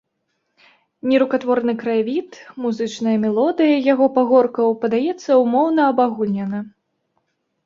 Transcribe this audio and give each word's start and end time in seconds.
Нерукатворны 1.09 1.75
краявід, 1.81 2.29
музычная 2.63 3.13
мелодыя 3.27 3.75
яго 3.93 4.05
пагоркаў 4.17 4.75
падаецца 4.87 5.31
ўмоўна-абагульнена. 5.43 6.59